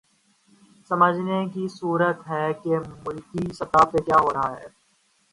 [0.89, 4.67] سمجھنے کی ضرورت ہے کہ ملکی سطح پہ کیا ہو رہا ہے۔